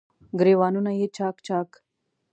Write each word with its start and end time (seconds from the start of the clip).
ګریوانونه 0.39 0.91
یې 0.99 1.07
چا 1.15 1.27
ک، 1.33 1.37
چا 1.47 1.59
ک 1.67 1.69